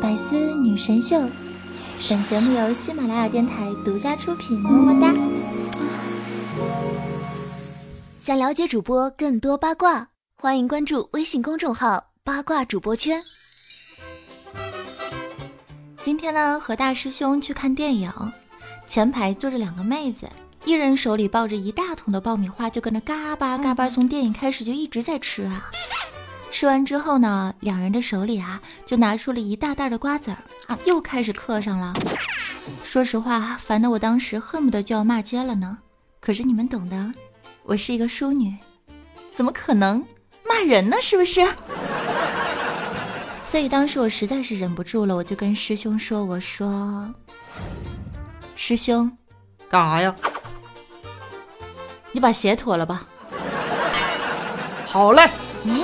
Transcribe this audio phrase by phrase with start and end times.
[0.00, 1.18] 百思女神秀，
[2.08, 5.14] 本节目由喜马拉雅电台独家出品，么么哒。
[8.20, 13.22] 想了解主播更多八卦，欢迎关注微信公众号“八卦主播圈”。
[16.02, 18.10] 今天呢，和大师兄去看电影，
[18.86, 20.28] 前排坐着两个妹子，
[20.64, 25.70] 一人手里抱着一大桶的爆米花，就跟着嘎巴嘎巴，从电影开始就一直在吃啊。
[26.54, 31.92] 吃完之后呢，两人的手里啊就拿出了一大袋的瓜子儿啊，又开始嗑上了。
[32.84, 35.76] 说实话，烦的我当时恨不得就要骂街了呢。
[36.20, 37.12] 可是你们懂的，
[37.64, 38.54] 我是一个淑女，
[39.34, 39.98] 怎么可能
[40.48, 40.96] 骂人呢？
[41.02, 41.44] 是不是？
[43.42, 47.12] 所以当时我实在是忍不住了，我就跟师兄说：“我说，
[48.54, 49.10] 师兄，
[49.68, 50.14] 干啥呀？
[52.12, 53.04] 你把鞋脱了吧。”
[54.86, 55.28] 好嘞。
[55.64, 55.82] 嗯。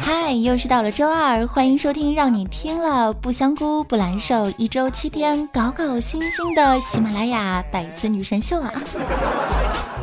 [0.00, 8.72] 嗨，又是到了周二，欢迎收听让你听了不香菇不难受，一周七天搞搞新鲜的喜马拉雅百思女神秀啊！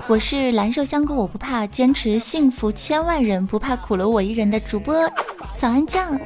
[0.08, 5.08] 我是蓝瘦香菇，我不怕，坚持幸福千万人，不怕苦了我一人的主播
[5.56, 6.20] 早安酱。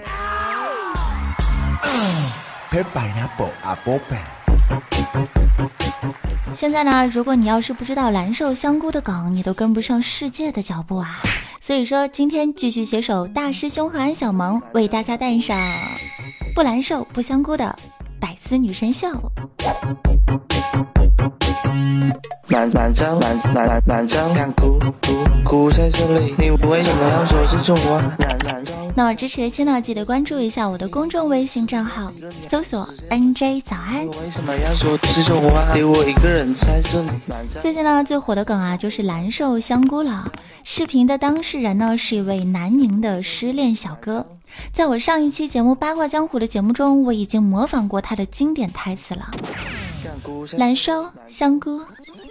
[6.55, 11.21] 现在呢，如果你要是不知道蓝瘦香菇的梗，你都跟不上世界的脚步啊！
[11.61, 15.57] 所以说，今天继续携手大师兄和安小萌，为大家带上
[16.53, 17.73] 不蓝瘦不香菇的
[18.19, 19.07] 百思女神秀。
[22.47, 25.13] 男男生男男男男生香菇菇
[25.45, 28.75] 菇在这里，你为什么要说是中国男男生？
[28.95, 32.11] 那么支持的亲呢，记得关注一下我的公众微信账号，
[32.49, 34.09] 搜索 NJ 早安。
[37.59, 40.31] 最近呢，最火的梗啊，就是蓝瘦香菇了。
[40.63, 44.25] 视频的当事人呢，是一位南宁的失恋小哥。
[44.73, 49.29] 在我上一期节目《八卦江湖》的节目中，我已经模仿过他的经典台词了。
[50.57, 51.81] 蓝瘦香菇，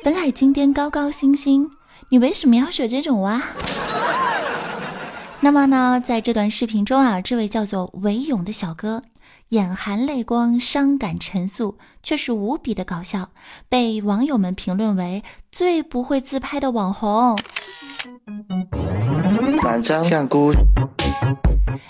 [0.03, 1.71] 本来今天高高兴兴，
[2.11, 3.43] 你为什么要说这种话？
[5.41, 9.03] 那么呢，在这段视频中啊，这位叫做韦勇的小哥，
[9.51, 13.31] 眼含泪光，伤感陈述，却是无比的搞笑，
[13.69, 15.23] 被网友们评论为
[15.53, 17.39] 最不会自拍的网红。
[20.09, 20.53] 香菇。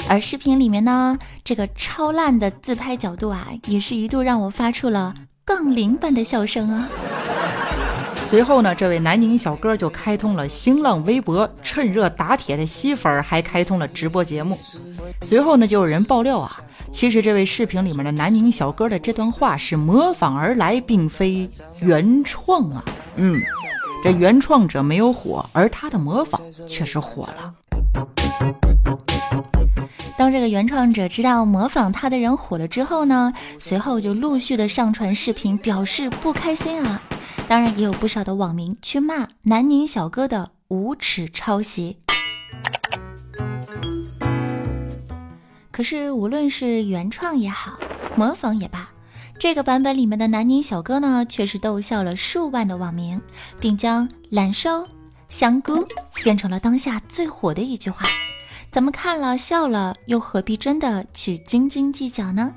[0.08, 5.14] 而视频里面呢，这个超烂的自拍角度啊，也是一度让我发出了
[5.48, 6.86] 杠铃般的笑声啊。
[8.26, 14.58] 随后呢，这位南宁小哥就开通了新浪微博，趁热打铁的吸粉，还开通了直播节目。
[15.22, 16.60] 随后呢，就有人爆料啊，
[16.92, 21.50] 其实这位视频里面的南宁小哥的这段话是模仿而来，并非
[21.81, 22.84] 原创啊。
[23.16, 23.41] 嗯，
[24.04, 27.54] 这原创者没有火，而他的模仿却是火了。
[30.19, 37.01] 当这个原创者知道模仿他的人火了之后呢，随后就陆续的上传视频表示不开心啊。
[37.47, 41.97] 当然，也有不少的网民去骂南宁小哥的无耻抄袭。
[45.71, 47.79] 可是，无论是原创也好，
[48.17, 48.89] 模仿也罢，
[49.39, 53.21] 这个版本里面的南宁小哥呢，却是逗笑了数万的网民，
[53.61, 54.85] 并将“懒瘦
[55.29, 55.87] 香菇”
[56.25, 58.05] 变成了当下最火的一句话。
[58.71, 62.55] 咱们看了笑了，又何必真的去斤斤计较呢？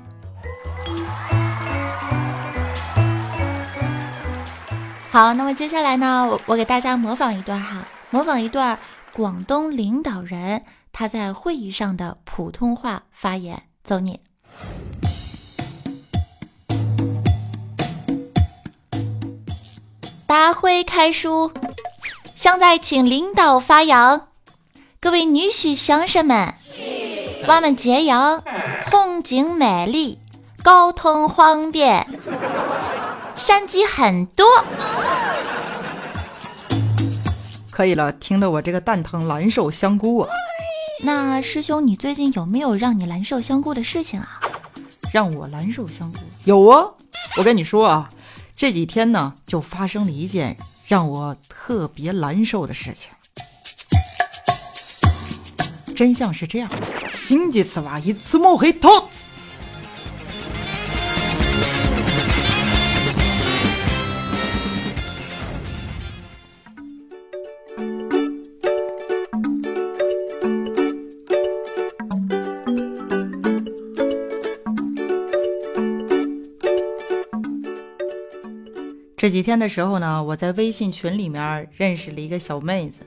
[5.10, 8.78] 好，那么接下来呢，我我给大家模仿一段哈，模仿一段
[9.12, 10.62] 广东领导人
[10.92, 14.20] 他在会议上的普通话发言，走你。
[20.26, 21.52] 大会开书，
[22.34, 24.31] 现在请领导发言。
[25.02, 26.54] 各位女婿乡绅们，
[27.48, 28.40] 我们揭阳
[28.88, 30.20] 风景美丽，
[30.62, 32.06] 交通方便。
[33.34, 34.46] 山鸡很多，
[37.68, 40.28] 可以了，听得我这个蛋疼蓝瘦香菇啊！
[41.02, 44.40] 那师兄，你最近有没有让你蓝瘦香菇的事情啊？
[45.12, 46.86] 让我蓝瘦香菇有啊！
[47.38, 48.08] 我跟你说啊，
[48.56, 50.56] 这几天呢，就发生了一件
[50.86, 53.10] 让我特别难受的事情。
[55.92, 56.76] 真相是这样的，
[57.10, 58.88] 星期四晚一次摸黑偷。
[79.16, 83.02] 这几天的时候呢，我在微信群里面认识了一个小妹子，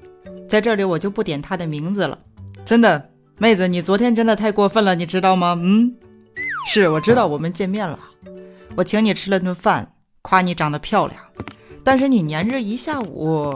[0.48, 2.18] 在这里我就不点她的名字了。
[2.66, 5.56] 真的，妹子，你昨天真的太过分了，你知道吗？
[5.62, 5.96] 嗯，
[6.68, 8.00] 是我知道，我们见面了，
[8.76, 11.22] 我请你吃了顿饭，夸你长得漂亮，
[11.84, 13.56] 但是你黏着一下午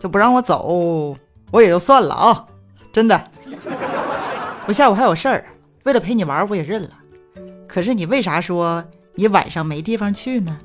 [0.00, 1.16] 就不让我走，
[1.52, 2.44] 我也就算了啊，
[2.92, 3.22] 真的。
[4.66, 5.44] 我下午还有事儿，
[5.84, 6.90] 为了陪你玩，我也认了。
[7.68, 8.84] 可是你为啥说
[9.14, 10.58] 你晚上没地方去呢？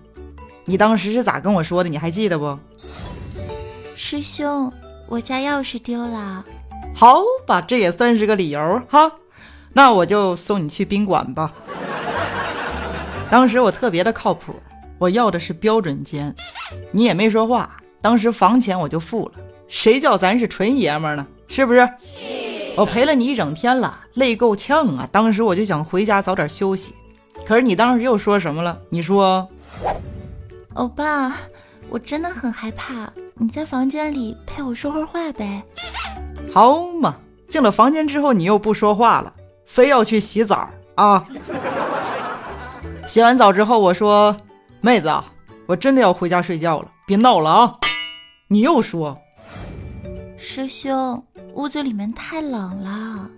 [0.65, 1.89] 你当时是咋跟我说的？
[1.89, 2.57] 你还记得不？
[2.75, 4.73] 师兄，
[5.07, 6.43] 我家钥匙丢了。
[6.99, 9.11] 好吧，这也算是个理由哈。
[9.71, 11.53] 那我就送你去宾馆吧。
[13.29, 14.55] 当时我特别的靠谱，
[14.97, 16.35] 我要的是标准间，
[16.91, 17.77] 你也没说话。
[18.01, 19.33] 当时房钱我就付了，
[19.67, 21.27] 谁叫咱是纯爷们呢？
[21.47, 21.87] 是不是？
[22.75, 25.07] 我陪了你一整天了，累够呛啊！
[25.11, 26.95] 当时我就想回家早点休息，
[27.45, 28.75] 可是你当时又说什么了？
[28.89, 29.47] 你说，
[30.73, 31.37] 欧巴，
[31.89, 35.63] 我真的很害怕，你在房间里陪我说会儿话呗。
[36.57, 37.17] 好嘛，
[37.47, 39.31] 进了房间之后你又不说话了，
[39.67, 41.23] 非要去洗澡啊！
[43.05, 44.35] 洗完澡之后我说，
[44.81, 45.07] 妹子，
[45.67, 47.73] 我真的要回家睡觉了，别闹了啊！
[48.47, 49.15] 你又说，
[50.35, 51.23] 师兄。
[51.53, 53.29] 屋子里面太冷了，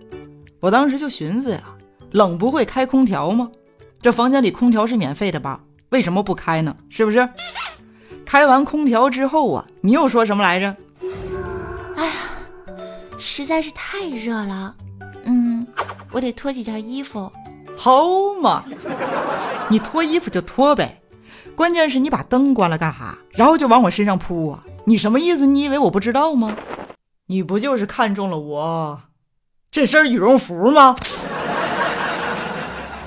[0.60, 1.60] 我当时就寻思呀，
[2.12, 3.50] 冷不会开空调吗？
[4.00, 5.60] 这房间里空调是免费的吧？
[5.90, 6.74] 为什么不开呢？
[6.88, 7.28] 是不是？
[8.24, 10.74] 开完空调之后啊，你又说什么来着？
[13.20, 14.74] 实在是太热了，
[15.24, 15.66] 嗯，
[16.10, 17.30] 我得脱几件衣服。
[17.76, 18.02] 好
[18.40, 18.64] 嘛，
[19.68, 21.00] 你脱衣服就脱呗，
[21.54, 23.18] 关键是你把灯关了干哈？
[23.32, 24.64] 然后就往我身上扑啊？
[24.86, 25.46] 你什么意思？
[25.46, 26.56] 你以为我不知道吗？
[27.26, 29.02] 你不就是看中了我
[29.70, 30.96] 这身羽绒服吗？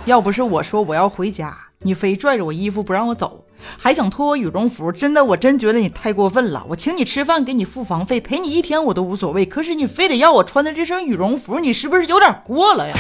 [0.06, 3.46] 要不是我说我要回家，你非拽着我衣服不让我走，
[3.78, 6.66] 还想脱我羽绒服，真的，我真觉得你太过分了。
[6.70, 12.96] 我请你吃饭，给你付房费，陪你一天我都无所谓，可是你非得要我穿的这身羽绒服，你是不是有点过了呀？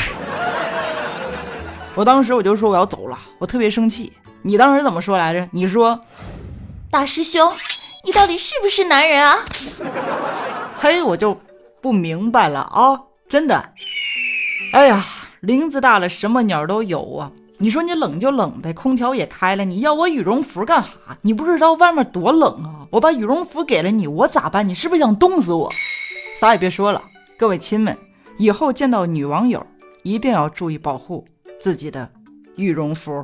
[1.96, 4.12] 我当时我就说我要走了，我特别生气。
[4.42, 5.48] 你当时怎么说来着？
[5.52, 6.00] 你说，
[6.90, 7.52] 大师兄，
[8.04, 9.38] 你到底是不是男人啊？
[10.78, 11.40] 嘿，我就
[11.82, 13.00] 不明白了啊！
[13.30, 13.70] 真的，
[14.74, 15.06] 哎呀，
[15.40, 17.32] 林子大了，什么鸟都有啊！
[17.64, 21.18] 你说你冷就冷呗，空调也开了，你要我羽绒服干哈？
[21.22, 22.86] 你不知道外面多冷啊！
[22.90, 24.68] 我把羽绒服给了你，我咋办？
[24.68, 25.72] 你是不是想冻死我？
[26.42, 27.02] 啥也别说了，
[27.38, 27.98] 各位亲们，
[28.38, 29.66] 以后见到女网友
[30.02, 31.26] 一定要注意保护
[31.58, 32.12] 自己的
[32.58, 33.24] 羽绒服。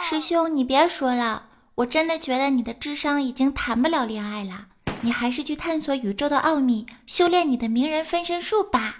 [0.00, 1.44] 师兄，你别说了，
[1.76, 4.66] 我真的觉得你的智商已经谈不了恋爱了，
[5.02, 8.96] 你还是去探索宇宙的奥秘，修炼你的名人分身术吧。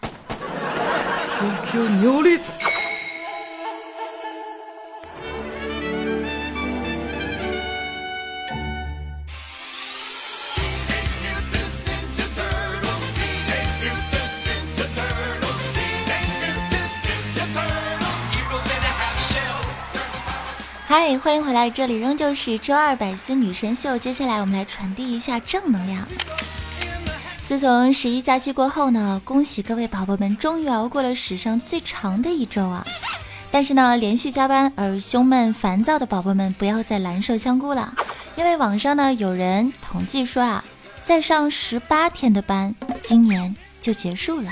[20.91, 21.71] 嗨，欢迎回来！
[21.71, 23.97] 这里仍旧是周二百思女神秀。
[23.97, 26.05] 接下来我们来传递一下正能量。
[27.45, 32.85] 自从十一假期过后呢，恭喜各位宝宝们终于熬过了史上最长的一周啊！
[33.53, 37.95] 但是呢，连续加班而胸闷烦躁的宝宝们不要再蓝瘦香菇了，
[38.35, 40.65] 因为网上呢有人统计说啊，
[41.05, 44.51] 再上十八天的班，今年就结束了。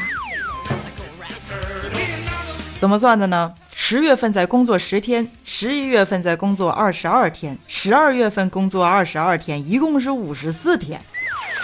[2.79, 3.53] 怎么算的呢？
[3.91, 11.01] 十月份再工作十天，十一月份再工作二十二天，十二月份工作二十二天，一共是五十四天。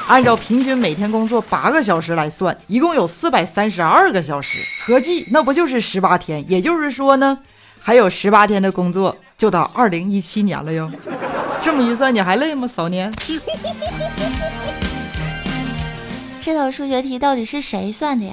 [0.06, 6.42] 按照平均每天工作八个小时来算，一共有四百三十二个小时，合计那不就是十八天？
[6.50, 7.40] 也就是说呢，
[7.78, 10.90] 还有十八天的工作就到二零一七年了哟。
[11.60, 13.12] 这么一算，你还累吗，骚年？
[16.40, 18.32] 这道数学题到底是谁算的呀？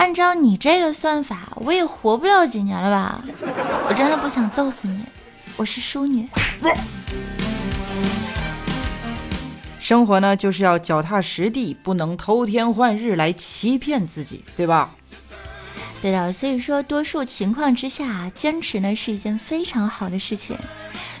[0.00, 3.22] 按照你这个算法，我也活不了几年了吧？
[3.86, 4.98] 我真的不想揍死你，
[5.58, 6.26] 我是淑女。
[9.78, 14.94] 生活呢，就是要脚踏实地，不能偷天换日来欺骗自己，对吧？
[16.00, 20.56] 对的，所以说，多数情况之下，坚持呢是一件非常好的事情。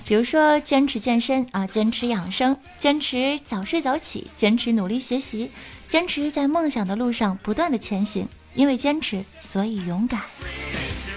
[0.06, 5.52] 比如说，坚持健身啊，坚持养生，坚持早睡早起，坚持努力学习，
[5.86, 8.26] 坚持在梦想的路上不断的前行。
[8.54, 10.20] 因为坚持，所以勇敢；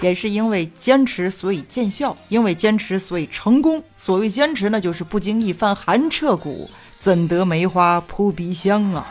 [0.00, 3.82] 也是因为坚持，所以见效；因为坚持，所以成功。
[3.96, 9.06] 所谓坚持呢，就是不经一番寒彻骨，怎得梅花扑鼻香啊！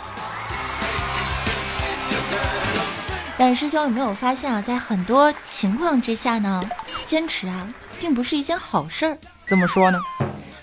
[3.37, 6.63] 但是师兄有没有发现啊，在很多情况之下呢，
[7.05, 7.67] 坚持啊，
[7.99, 9.17] 并不是一件好事儿。
[9.47, 9.99] 怎么说呢？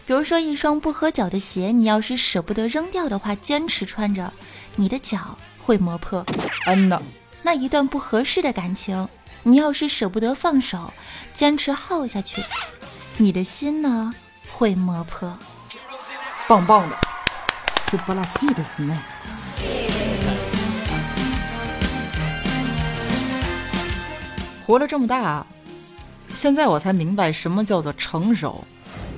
[0.06, 4.32] 比如说一双不合脚的鞋，你要是舍不得扔掉的话，坚持穿着，
[4.76, 6.24] 你的脚会磨破。
[6.66, 7.00] 嗯呐，
[7.42, 9.08] 那一段不合适的感情，
[9.42, 10.92] 你要是舍不得放手，
[11.32, 12.42] 坚持耗下去，
[13.16, 14.14] 你的心呢
[14.50, 15.36] 会磨破。
[16.46, 16.96] 棒棒的，
[17.80, 18.96] 斯巴拉西的斯内。
[24.66, 25.44] 活了这么大，
[26.34, 28.64] 现在我才明白什么叫做成熟。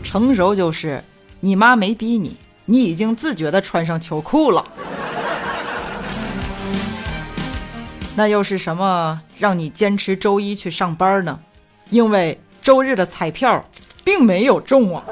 [0.04, 1.02] 成熟就是
[1.40, 4.64] 你妈没逼你，你已经自觉的穿上秋裤了。
[8.14, 11.38] 那又是什么让你坚持周一去上班呢？
[11.90, 13.64] 因为周日的彩票
[14.04, 15.02] 并没有中啊。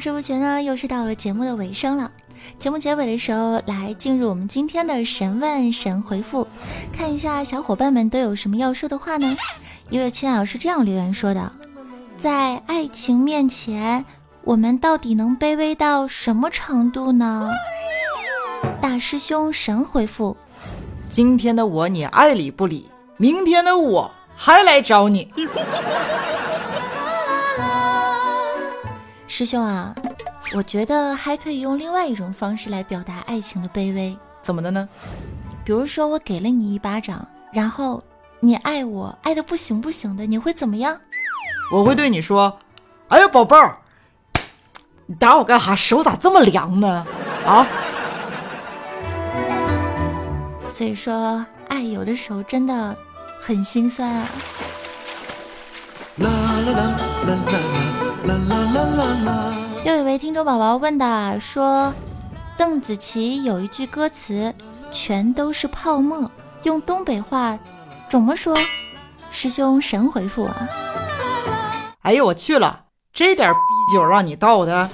[0.00, 2.10] 不知不觉呢，又是到了节目的尾声了。
[2.58, 6.48] 节目结尾的时候，来进入我们今天的神问神回复，
[6.90, 9.36] 看一下小伙伴们都有什么要说的话呢？
[9.90, 11.52] 一位亲友是这样留言说的：
[12.18, 14.06] 在爱情面前，
[14.42, 17.50] 我们到底能卑微到什么程度呢？
[18.80, 20.34] 大师兄神回复：
[21.10, 22.88] 今天的我你爱理不理，
[23.18, 25.30] 明天的我还来找你。
[29.32, 29.94] 师兄啊
[30.56, 34.18] 我觉得还可以用另外一种方式来表达爱情的卑微。
[34.42, 34.88] 怎么的呢？
[35.64, 38.02] 比如说我给了你一巴掌然后
[38.40, 41.00] 你爱我爱的不行不行的你会怎么样
[41.70, 42.58] 我会对你说
[43.06, 43.78] 哎呀宝贝儿
[45.06, 45.76] 你打我干哈？
[45.76, 47.06] 手咋这么凉呢？
[47.46, 47.64] 啊。
[50.68, 52.96] 所以说爱有的时候真的
[53.40, 54.28] 很心酸啊。
[56.16, 58.09] 啦啦啦啦啦啦。
[59.84, 61.92] 又一位听众宝宝问的说，
[62.56, 64.54] 邓紫棋有一句歌词
[64.92, 66.30] “全都是泡沫”，
[66.64, 67.58] 用东北话
[68.10, 68.54] 怎么说？
[69.30, 70.68] 师兄神回复啊！
[72.02, 73.58] 哎呦我去了，这点逼
[73.94, 74.90] 酒让你倒的！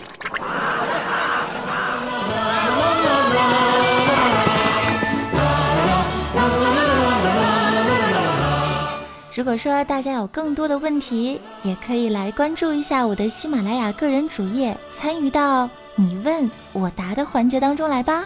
[9.36, 18.24] 如果说大家有更多的问题，也可以来关注一下我的喜马拉雅个人主页，参与到你问我答的环节当中来吧。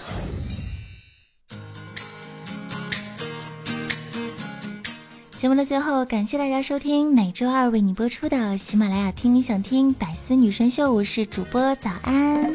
[5.36, 12.52] 节目的最后，感谢大家收听每周二为你播出的喜马拉雅听你想听百思女神秀，我是主播早安。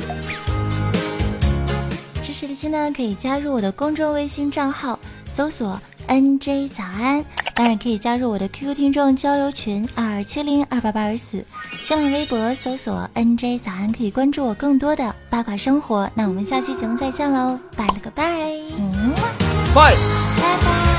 [2.24, 4.98] 支持的心呢，可以加入我的公众微信账号，
[5.28, 7.24] 搜索 NJ 早安。
[7.54, 11.44] 当然可以加入我的 QQ 听众交流群二二七零二八八二四，
[11.82, 16.10] 新浪微博搜索 NJ 早安，可以关注我更多的八卦生活。
[16.14, 18.24] 那我们下期节目再见喽，拜了个拜，
[18.78, 19.14] 嗯，
[19.74, 19.96] 拜
[20.42, 20.96] 拜拜。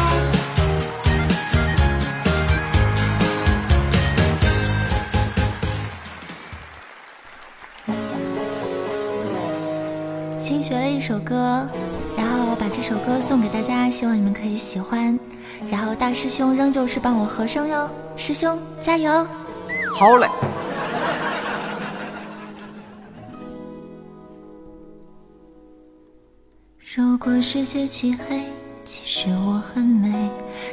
[10.40, 12.05] 新学了一首歌，然
[12.36, 15.18] 后把这首歌送给大家，希望你们可以喜欢。
[15.70, 19.26] 然后大师兄仍旧是帮我和声哟，师兄加油！
[19.94, 20.28] 好嘞。
[26.94, 28.42] 如果世界漆黑，
[28.84, 30.30] 其实我很美，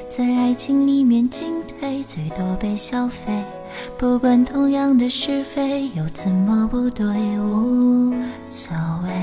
[0.09, 3.43] 在爱情里面进退，最多被消费。
[3.97, 7.05] 不管同样的是非，又怎么不对，
[7.39, 9.22] 无所谓。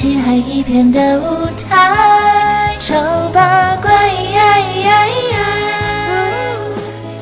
[0.00, 2.94] 漆黑一片的舞台，丑
[3.34, 3.90] 八怪，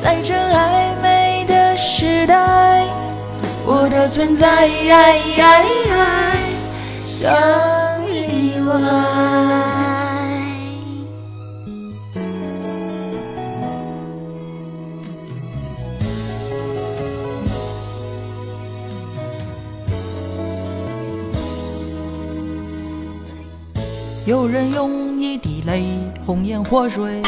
[0.01, 2.85] 在这暧昧的时代，
[3.65, 4.69] 我的存在
[7.03, 7.29] 像
[8.07, 9.08] 意外。
[24.29, 25.85] 有人用一滴泪
[26.23, 27.19] 红颜祸水，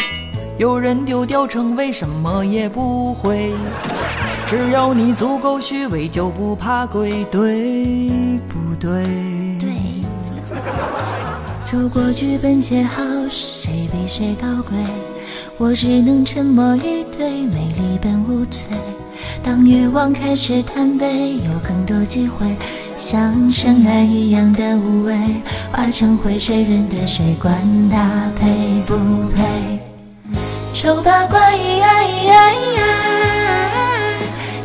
[0.59, 3.51] 有人丢掉称为什么也不会。
[4.45, 8.11] 只要你足够虚伪，就不怕鬼，对
[8.47, 9.03] 不对？
[9.57, 9.69] 对。
[11.71, 14.77] 如果剧本写好，谁比谁高贵？
[15.57, 18.67] 我只能沉默以对，美丽本无罪。
[19.41, 22.45] 当欲望开始贪杯，有更多机会，
[23.01, 25.15] 像尘埃一样的无畏，
[25.71, 27.35] 化成灰，谁认得谁？
[27.41, 27.51] 管
[27.89, 28.93] 他配不
[29.35, 29.41] 配？
[30.71, 31.57] 丑八怪，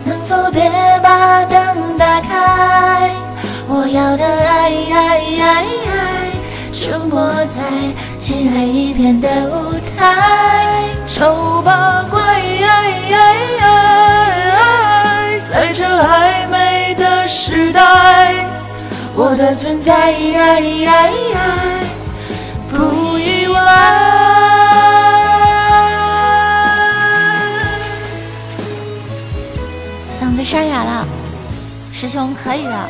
[0.05, 0.71] 能否别
[1.03, 3.11] 把灯打开？
[3.69, 4.67] 我要的爱。
[6.73, 7.63] 出没在
[8.19, 12.21] 漆黑一片的舞台，丑八怪，
[15.49, 17.81] 在这暧昧的时代，
[19.37, 20.13] 的存在
[22.71, 23.61] 不意外。
[30.19, 31.07] 嗓子沙哑了，
[31.93, 32.89] 师兄可以了，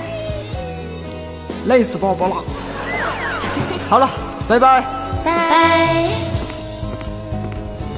[1.67, 2.45] 累死宝宝了。
[3.88, 4.09] 好了，
[4.49, 4.85] 拜拜，
[5.25, 6.09] 拜。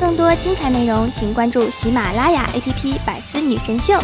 [0.00, 3.94] 更多精彩内容，请关注喜马拉雅 APP《百思女神秀》。